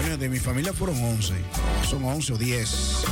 Bueno, 0.00 0.16
de 0.16 0.30
mi 0.30 0.38
familia 0.38 0.72
fueron 0.72 1.02
11, 1.02 1.34
son 1.90 2.04
11 2.04 2.32
o 2.32 2.38
10 2.38 3.04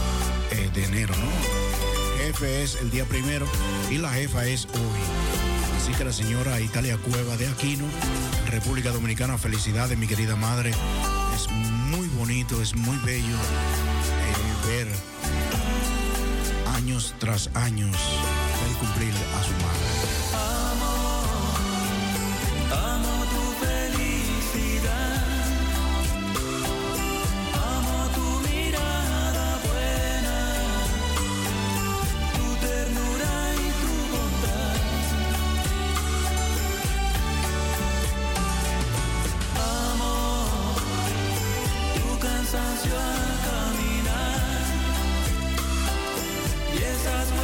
eh, 0.52 0.70
de 0.72 0.84
enero, 0.84 1.14
¿no? 1.16 2.24
Jefe 2.24 2.62
es 2.62 2.76
el 2.76 2.90
día 2.90 3.04
primero 3.04 3.46
y 3.90 3.98
la 3.98 4.10
jefa 4.10 4.46
es 4.46 4.64
hoy. 4.72 5.82
Así 5.82 5.92
que 5.92 6.04
la 6.04 6.14
señora 6.14 6.60
Italia 6.60 6.96
Cueva 6.96 7.36
de 7.36 7.46
Aquino, 7.46 7.84
República 8.50 8.90
Dominicana, 8.90 9.36
felicidades, 9.36 9.98
mi 9.98 10.06
querida 10.06 10.34
madre. 10.34 10.70
Es 11.34 11.50
muy 11.50 12.08
bonito, 12.08 12.62
es 12.62 12.74
muy 12.74 12.96
bello 13.04 13.36
años 16.74 17.14
tras 17.18 17.50
años 17.54 17.94
ver 18.64 18.72
cumplir 18.78 19.12
a 19.12 19.44
su 19.44 19.52
madre. 19.62 20.61
piensas 46.82 47.41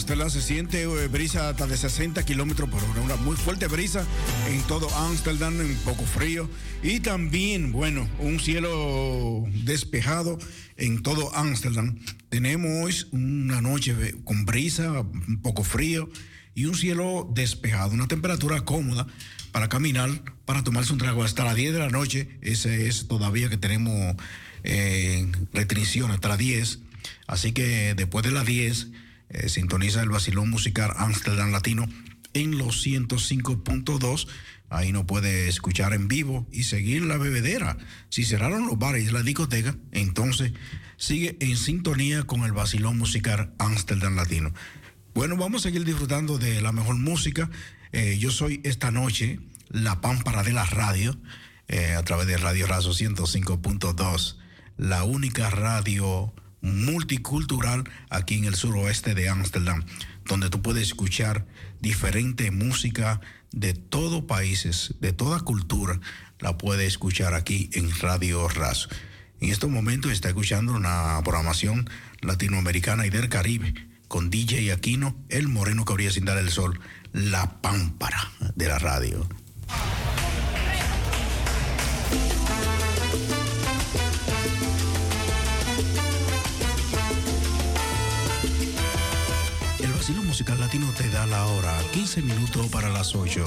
Ámsterdam 0.00 0.30
se 0.30 0.40
siente 0.40 0.82
eh, 0.84 1.08
brisa 1.08 1.50
hasta 1.50 1.66
de 1.66 1.76
60 1.76 2.24
kilómetros 2.24 2.70
por 2.70 2.82
hora, 2.82 3.02
una 3.02 3.16
muy 3.16 3.36
fuerte 3.36 3.66
brisa 3.66 4.02
en 4.48 4.62
todo 4.62 4.88
Ámsterdam, 4.96 5.60
un 5.60 5.76
poco 5.84 6.06
frío 6.06 6.48
y 6.82 7.00
también, 7.00 7.70
bueno, 7.70 8.08
un 8.18 8.40
cielo 8.40 9.44
despejado 9.62 10.38
en 10.78 11.02
todo 11.02 11.36
Ámsterdam. 11.36 11.98
Tenemos 12.30 13.08
una 13.12 13.60
noche 13.60 13.94
con 14.24 14.46
brisa, 14.46 15.02
un 15.02 15.42
poco 15.42 15.64
frío 15.64 16.08
y 16.54 16.64
un 16.64 16.74
cielo 16.74 17.30
despejado, 17.34 17.92
una 17.92 18.08
temperatura 18.08 18.62
cómoda 18.62 19.06
para 19.52 19.68
caminar, 19.68 20.08
para 20.46 20.64
tomarse 20.64 20.94
un 20.94 20.98
trago 20.98 21.24
hasta 21.24 21.44
las 21.44 21.56
10 21.56 21.74
de 21.74 21.78
la 21.78 21.90
noche. 21.90 22.38
Ese 22.40 22.88
es 22.88 23.06
todavía 23.06 23.50
que 23.50 23.58
tenemos 23.58 24.16
eh, 24.64 25.30
restricción 25.52 26.10
hasta 26.10 26.28
las 26.28 26.38
10. 26.38 26.78
Así 27.26 27.52
que 27.52 27.94
después 27.94 28.24
de 28.24 28.30
las 28.30 28.46
10 28.46 28.88
eh, 29.30 29.48
sintoniza 29.48 30.02
el 30.02 30.10
vacilón 30.10 30.50
musical 30.50 30.92
Amsterdam 30.96 31.50
Latino 31.50 31.88
en 32.34 32.58
los 32.58 32.86
105.2. 32.86 34.28
Ahí 34.68 34.92
no 34.92 35.06
puede 35.06 35.48
escuchar 35.48 35.92
en 35.94 36.06
vivo 36.06 36.46
y 36.52 36.64
seguir 36.64 37.02
la 37.02 37.16
bebedera. 37.16 37.76
Si 38.08 38.24
cerraron 38.24 38.66
los 38.66 38.78
bares 38.78 39.08
y 39.08 39.10
la 39.10 39.22
discoteca, 39.22 39.76
entonces 39.90 40.52
sigue 40.96 41.36
en 41.40 41.56
sintonía 41.56 42.22
con 42.24 42.44
el 42.44 42.52
vacilón 42.52 42.98
musical 42.98 43.52
Amsterdam 43.58 44.14
Latino. 44.14 44.52
Bueno, 45.14 45.36
vamos 45.36 45.62
a 45.62 45.68
seguir 45.68 45.84
disfrutando 45.84 46.38
de 46.38 46.60
la 46.60 46.70
mejor 46.70 46.96
música. 46.96 47.50
Eh, 47.92 48.18
yo 48.18 48.30
soy 48.30 48.60
esta 48.62 48.90
noche 48.92 49.40
la 49.68 50.00
pámpara 50.00 50.42
de 50.42 50.52
la 50.52 50.64
radio 50.64 51.16
eh, 51.68 51.94
a 51.94 52.02
través 52.02 52.26
de 52.26 52.36
Radio 52.36 52.66
Razo 52.66 52.90
105.2, 52.90 54.36
la 54.76 55.04
única 55.04 55.50
radio 55.50 56.34
multicultural 56.62 57.84
aquí 58.08 58.36
en 58.36 58.44
el 58.44 58.54
suroeste 58.54 59.14
de 59.14 59.28
Ámsterdam, 59.28 59.84
donde 60.24 60.50
tú 60.50 60.62
puedes 60.62 60.88
escuchar 60.88 61.46
diferente 61.80 62.50
música 62.50 63.20
de 63.52 63.74
todos 63.74 64.24
países, 64.24 64.94
de 65.00 65.12
toda 65.12 65.40
cultura, 65.40 66.00
la 66.38 66.56
puedes 66.56 66.86
escuchar 66.86 67.34
aquí 67.34 67.70
en 67.72 67.90
Radio 68.00 68.48
Razo. 68.48 68.88
En 69.40 69.50
estos 69.50 69.70
momentos 69.70 70.12
está 70.12 70.28
escuchando 70.28 70.74
una 70.74 71.20
programación 71.24 71.88
latinoamericana 72.20 73.06
y 73.06 73.10
del 73.10 73.28
Caribe 73.28 73.74
con 74.08 74.28
DJ 74.28 74.72
Aquino, 74.72 75.16
el 75.28 75.48
moreno 75.48 75.84
que 75.84 75.92
habría 75.92 76.10
sin 76.10 76.24
dar 76.24 76.36
el 76.38 76.50
sol, 76.50 76.80
la 77.12 77.60
pámpara 77.60 78.30
de 78.54 78.68
la 78.68 78.78
radio. 78.78 79.26
Musical 90.30 90.60
latino 90.60 90.86
te 90.96 91.10
da 91.10 91.26
la 91.26 91.44
hora, 91.44 91.76
15 91.92 92.22
minutos 92.22 92.68
para 92.68 92.88
las 92.88 93.16
8. 93.16 93.44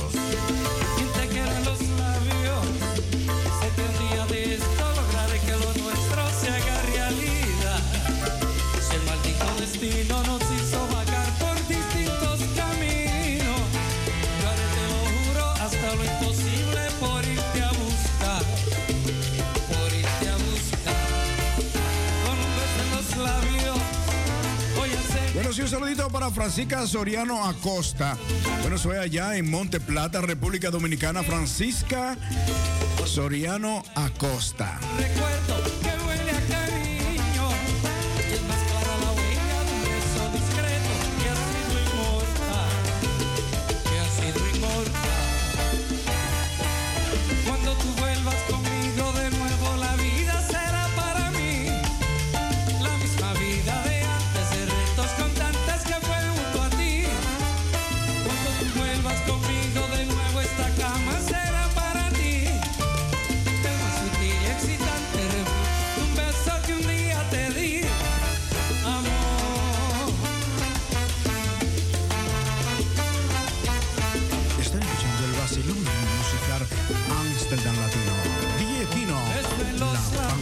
Saludito 25.73 26.07
para 26.09 26.29
Francisca 26.29 26.85
Soriano 26.85 27.43
Acosta. 27.45 28.15
Bueno, 28.61 28.77
soy 28.77 28.97
allá 28.97 29.37
en 29.37 29.49
Monte 29.49 29.79
Plata, 29.79 30.21
República 30.21 30.69
Dominicana. 30.69 31.23
Francisca 31.23 32.15
Soriano 33.05 33.83
Acosta. 33.95 34.79
recuerdo 34.99 35.72
DJ 78.85 80.32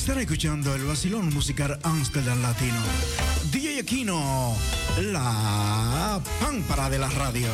Están 0.00 0.18
escuchando 0.18 0.74
el 0.74 0.82
vacilón 0.86 1.28
musical 1.28 1.78
Amsterdam 1.82 2.40
Latino. 2.40 2.80
DJ 3.52 3.80
Aquino, 3.80 4.56
la 4.98 6.18
pámpara 6.40 6.88
de 6.88 6.98
la 6.98 7.10
radio. 7.10 7.48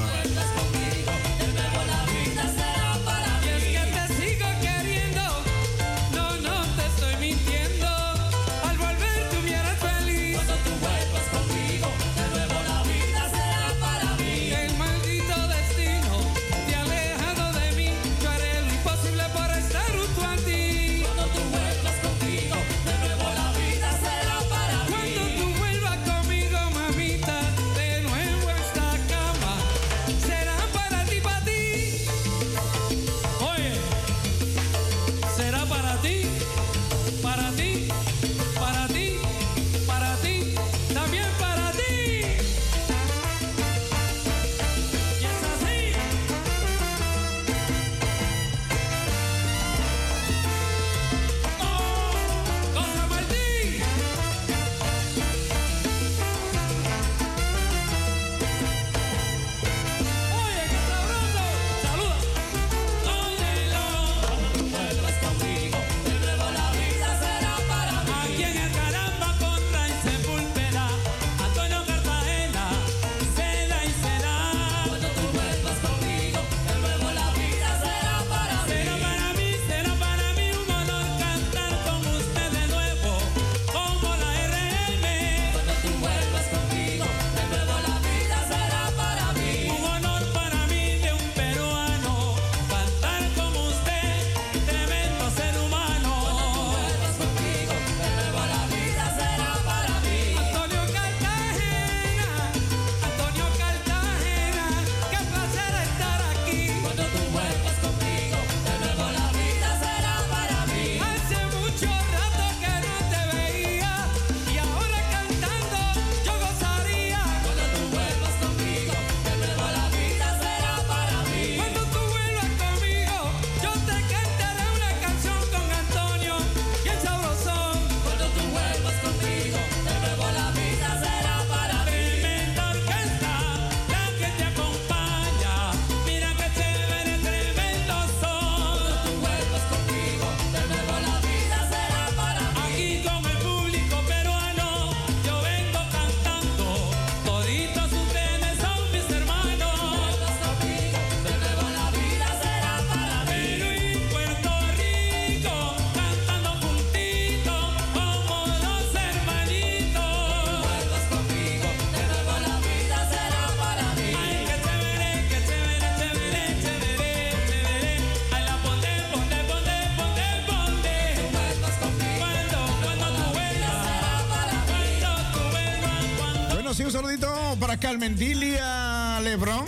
Carmendilia 178.06 179.18
Lebrón. 179.20 179.64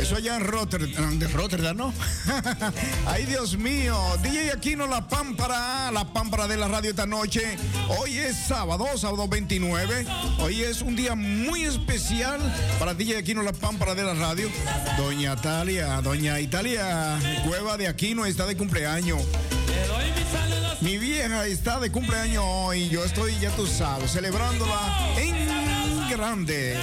Eso 0.00 0.16
allá 0.16 0.36
en 0.36 0.44
Rotterdam, 0.44 1.18
de 1.18 1.28
Rotterdam, 1.28 1.76
¿no? 1.76 1.92
Ay, 3.06 3.26
Dios 3.26 3.58
mío. 3.58 3.94
DJ 4.22 4.52
Aquino, 4.52 4.86
la 4.86 5.06
pámpara, 5.06 5.90
la 5.92 6.10
pámpara 6.10 6.48
de 6.48 6.56
la 6.56 6.66
radio 6.66 6.90
esta 6.90 7.04
noche. 7.04 7.58
Hoy 7.98 8.16
es 8.16 8.36
sábado, 8.48 8.86
sábado 8.96 9.28
29. 9.28 10.06
Hoy 10.38 10.62
es 10.62 10.80
un 10.80 10.96
día 10.96 11.14
muy 11.14 11.64
especial 11.64 12.40
para 12.78 12.94
DJ 12.94 13.18
Aquino, 13.18 13.42
la 13.42 13.52
pámpara 13.52 13.94
de 13.94 14.04
la 14.04 14.14
radio. 14.14 14.48
Doña 14.96 15.36
Talia, 15.36 16.00
doña 16.00 16.40
Italia 16.40 17.18
Cueva 17.46 17.76
de 17.76 17.88
Aquino 17.88 18.24
está 18.24 18.46
de 18.46 18.56
cumpleaños. 18.56 19.20
Mi 20.80 20.96
vieja 20.96 21.46
está 21.46 21.78
de 21.80 21.92
cumpleaños 21.92 22.44
hoy. 22.46 22.88
Yo 22.88 23.04
estoy, 23.04 23.38
ya 23.40 23.50
tú 23.50 23.66
sabes, 23.66 24.10
celebrándola 24.10 24.90
en 25.18 26.08
grande. 26.08 26.78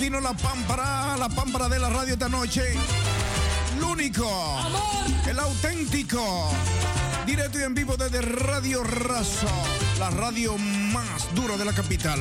Aquino, 0.00 0.18
la 0.18 0.32
pámpara, 0.32 1.14
la 1.18 1.28
pámpara 1.28 1.68
de 1.68 1.78
la 1.78 1.90
radio 1.90 2.14
esta 2.14 2.26
noche. 2.26 2.62
El 3.76 3.84
único, 3.84 4.26
el 5.28 5.38
auténtico. 5.38 6.50
Directo 7.26 7.58
y 7.58 7.64
en 7.64 7.74
vivo 7.74 7.98
desde 7.98 8.22
Radio 8.22 8.82
Razo, 8.82 9.46
la 9.98 10.08
radio 10.08 10.56
más 10.56 11.34
dura 11.34 11.58
de 11.58 11.66
la 11.66 11.74
capital. 11.74 12.18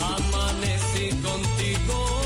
Amanecí 0.00 1.10
contigo 1.20 2.21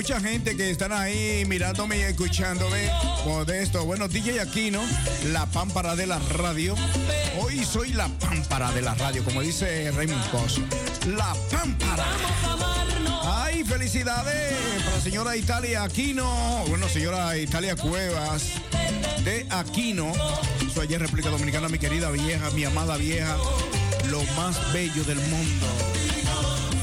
mucha 0.00 0.18
gente 0.18 0.56
que 0.56 0.70
están 0.70 0.92
ahí 0.92 1.44
mirándome 1.44 1.98
y 1.98 2.00
escuchándome, 2.00 2.90
modesto. 3.26 3.84
Bueno, 3.84 4.08
DJ 4.08 4.40
Aquino, 4.40 4.80
la 5.26 5.44
pámpara 5.44 5.94
de 5.94 6.06
la 6.06 6.18
radio. 6.18 6.74
Hoy 7.38 7.62
soy 7.66 7.92
la 7.92 8.08
pámpara 8.08 8.72
de 8.72 8.80
la 8.80 8.94
radio, 8.94 9.22
como 9.22 9.42
dice 9.42 9.90
Raymond 9.90 10.24
Pozo. 10.30 10.62
La 11.06 11.36
pámpara. 11.50 12.06
Ay, 13.24 13.62
felicidades 13.62 14.54
para 14.84 14.96
la 14.96 15.02
señora 15.02 15.36
Italia 15.36 15.82
Aquino. 15.82 16.64
Bueno, 16.68 16.88
señora 16.88 17.36
Italia 17.36 17.76
Cuevas 17.76 18.52
de 19.22 19.46
Aquino. 19.50 20.14
Soy 20.72 20.94
en 20.94 21.00
República 21.00 21.28
Dominicana, 21.28 21.68
mi 21.68 21.78
querida 21.78 22.10
vieja, 22.10 22.48
mi 22.52 22.64
amada 22.64 22.96
vieja. 22.96 23.36
Lo 24.10 24.22
más 24.34 24.72
bello 24.72 25.04
del 25.04 25.18
mundo. 25.18 25.66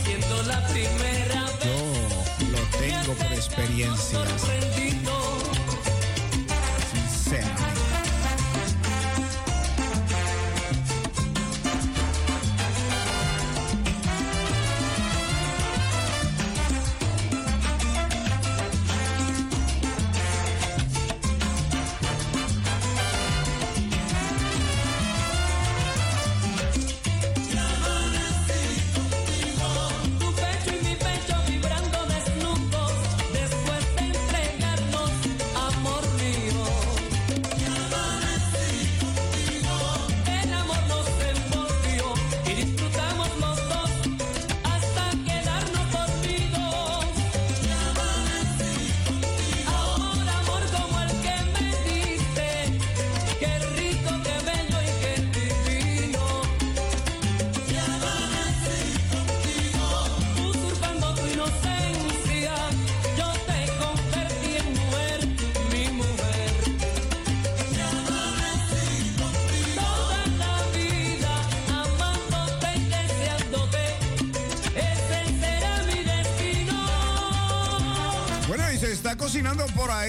Siendo 0.05 0.43
la 0.43 0.67
primera 0.67 1.26
por 3.15 3.33
experiencia. 3.33 5.16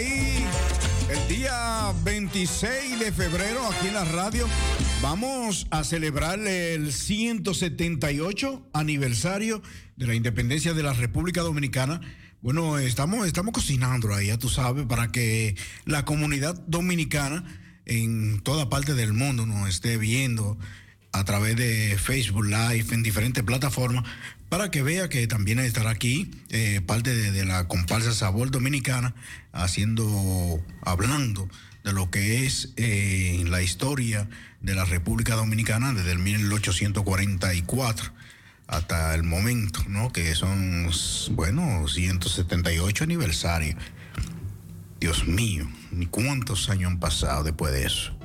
El 0.01 1.29
día 1.29 1.93
26 2.05 3.01
de 3.01 3.11
febrero 3.11 3.67
aquí 3.67 3.89
en 3.89 3.95
la 3.95 4.05
radio. 4.05 4.47
Vamos 5.03 5.67
a 5.71 5.83
celebrar 5.83 6.39
el 6.39 6.93
178 6.93 8.69
aniversario 8.73 9.61
de 9.97 10.07
la 10.07 10.15
independencia 10.15 10.73
de 10.73 10.85
la 10.85 10.93
República 10.93 11.41
Dominicana. 11.41 12.01
Bueno, 12.43 12.79
estamos, 12.79 13.27
estamos 13.27 13.53
cocinando 13.53 14.15
ahí, 14.15 14.29
ya 14.29 14.39
tú 14.39 14.49
sabes, 14.49 14.87
para 14.87 15.11
que 15.11 15.57
la 15.85 16.05
comunidad 16.05 16.55
dominicana 16.69 17.45
en 17.85 18.41
toda 18.41 18.71
parte 18.71 18.95
del 18.95 19.13
mundo 19.13 19.47
nos 19.47 19.69
esté 19.69 19.97
viendo 19.97 20.59
a 21.11 21.25
través 21.25 21.57
de 21.57 21.99
Facebook 21.99 22.45
Live 22.45 22.87
en 22.93 23.03
diferentes 23.03 23.43
plataformas 23.43 24.05
para 24.49 24.71
que 24.71 24.83
vea 24.83 25.09
que 25.09 25.27
también 25.27 25.59
estará 25.59 25.91
aquí 25.91 26.31
eh, 26.51 26.81
parte 26.87 27.15
de, 27.15 27.45
la 27.45 27.69
comparsa 27.69 28.13
Sabor 28.13 28.51
Dominicana 28.51 29.15
haciendo, 29.53 30.63
hablando 30.83 31.49
de 31.85 31.93
lo 31.93 32.11
que 32.11 32.47
es 32.47 32.73
eh, 32.77 33.45
la 33.47 33.63
historia 33.63 34.29
de 34.61 34.75
la 34.75 34.85
República 34.85 35.35
Dominicana 35.37 35.93
desde 35.93 36.13
el 36.13 36.19
1844 36.19 38.13
hasta 38.67 39.15
el 39.15 39.23
momento, 39.23 39.83
¿no? 39.89 40.13
Que 40.13 40.35
son, 40.35 40.91
bueno, 41.31 41.89
178 41.89 43.05
aniversarios. 43.05 43.77
Dios 45.01 45.27
mío, 45.27 45.67
cuántos 46.11 46.69
años 46.69 46.91
han 46.91 47.01
pasado 47.01 47.45
después 47.45 47.73
de 47.73 47.87
eso. 47.87 48.19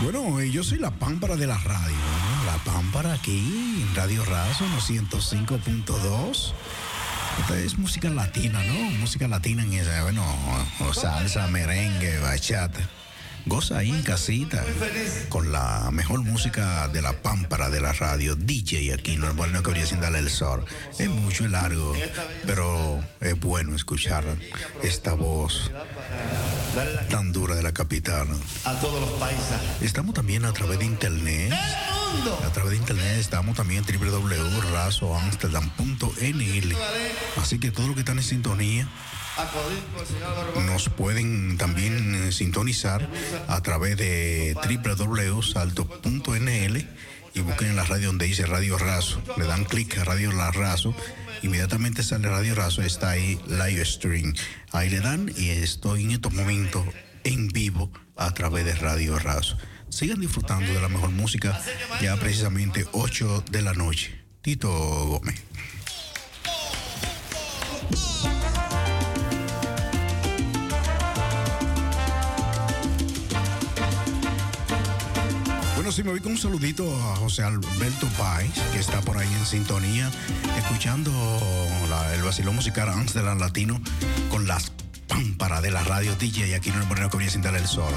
Bueno, 0.00 0.40
yo 0.44 0.62
soy 0.62 0.78
la 0.78 0.92
pámpara 0.92 1.34
de 1.34 1.48
la 1.48 1.58
radio, 1.58 1.96
¿no? 1.96 2.44
La 2.46 2.58
pámpara 2.58 3.14
aquí 3.14 3.82
en 3.82 3.94
Radio 3.96 4.24
Razo, 4.24 4.64
no 4.68 4.78
105.2. 4.78 6.52
Esta 7.40 7.58
es 7.58 7.78
música 7.78 8.08
latina, 8.08 8.62
¿no? 8.62 8.74
Música 8.98 9.26
latina 9.26 9.64
en 9.64 9.72
esa, 9.72 10.04
bueno, 10.04 10.24
salsa, 10.92 11.48
merengue, 11.48 12.20
bachata. 12.20 12.78
Goza 13.48 13.78
ahí 13.78 13.90
en 13.90 14.02
casita 14.02 14.62
con 15.30 15.50
la 15.52 15.90
mejor 15.90 16.20
música 16.20 16.86
de 16.88 17.00
la 17.00 17.14
pámpara 17.14 17.70
de 17.70 17.80
la 17.80 17.94
radio, 17.94 18.36
DJ 18.36 18.92
aquí, 18.92 19.16
no 19.16 19.26
es 19.26 19.34
bueno 19.34 19.62
que 19.62 19.70
habría 19.70 19.86
sin 19.86 20.02
darle 20.02 20.18
el 20.18 20.28
sol. 20.28 20.66
Es 20.98 21.08
mucho 21.08 21.44
y 21.44 21.48
largo, 21.48 21.94
pero 22.46 23.02
es 23.20 23.40
bueno 23.40 23.74
escuchar 23.74 24.22
esta 24.82 25.14
voz 25.14 25.70
tan 27.08 27.32
dura 27.32 27.54
de 27.54 27.62
la 27.62 27.72
capital. 27.72 28.28
A 28.64 28.74
todos 28.80 29.00
los 29.00 29.12
paisas. 29.18 29.62
Estamos 29.80 30.14
también 30.14 30.44
a 30.44 30.52
través 30.52 30.78
de 30.78 30.84
internet. 30.84 31.54
A 32.44 32.52
través 32.52 32.72
de 32.72 32.76
internet 32.76 33.16
estamos 33.18 33.56
también 33.56 33.82
en 33.88 33.98
www.razoamsterdam.nl. 33.98 36.76
Así 37.40 37.58
que 37.58 37.70
todo 37.70 37.88
lo 37.88 37.94
que 37.94 38.00
están 38.00 38.18
en 38.18 38.24
sintonía 38.24 38.86
nos 40.66 40.88
pueden 40.88 41.56
también 41.58 42.14
eh, 42.14 42.32
sintonizar 42.32 43.08
a 43.46 43.60
través 43.62 43.96
de 43.96 44.54
www.salto.nl 44.54 45.68
y 47.34 47.40
busquen 47.40 47.68
en 47.68 47.76
la 47.76 47.84
radio 47.84 48.08
donde 48.08 48.26
dice 48.26 48.46
Radio 48.46 48.78
Razo. 48.78 49.22
Le 49.36 49.44
dan 49.44 49.64
clic 49.64 49.96
a 49.98 50.04
Radio 50.04 50.32
La. 50.32 50.50
Inmediatamente 51.42 52.02
sale 52.02 52.28
Radio 52.28 52.54
Razo, 52.54 52.82
está 52.82 53.10
ahí 53.10 53.40
live 53.46 53.84
stream. 53.84 54.34
Ahí 54.72 54.90
le 54.90 55.00
dan 55.00 55.32
y 55.36 55.50
estoy 55.50 56.04
en 56.04 56.10
estos 56.12 56.32
momentos 56.32 56.84
en 57.24 57.48
vivo 57.48 57.92
a 58.16 58.32
través 58.34 58.64
de 58.64 58.74
Radio 58.74 59.18
Razo. 59.18 59.56
Sigan 59.88 60.20
disfrutando 60.20 60.72
de 60.72 60.80
la 60.80 60.88
mejor 60.88 61.10
música 61.10 61.60
ya 62.02 62.16
precisamente 62.16 62.86
8 62.92 63.44
de 63.50 63.62
la 63.62 63.72
noche. 63.72 64.20
Tito 64.42 64.68
Gómez. 64.70 65.47
Sí, 75.98 76.04
me 76.04 76.10
voy 76.10 76.20
con 76.20 76.30
un 76.32 76.38
saludito 76.38 76.84
a 77.10 77.16
José 77.16 77.42
Alberto 77.42 78.06
Páez, 78.16 78.52
que 78.72 78.78
está 78.78 79.00
por 79.00 79.18
ahí 79.18 79.28
en 79.34 79.44
sintonía, 79.44 80.08
escuchando 80.56 81.10
la- 81.90 82.14
el 82.14 82.22
vacilón 82.22 82.54
musical 82.54 82.88
Amsterdam 82.88 83.38
Latino 83.38 83.80
con 84.30 84.46
las 84.46 84.70
pámparas 85.08 85.60
de 85.60 85.72
la 85.72 85.82
radio 85.82 86.14
DJ 86.14 86.46
y 86.48 86.52
aquí 86.52 86.70
no 86.70 86.78
le 86.78 86.86
ponemos 86.86 87.10
que 87.10 87.16
voy 87.16 87.26
a 87.26 87.30
sentar 87.30 87.56
el 87.56 87.66
solo. 87.66 87.96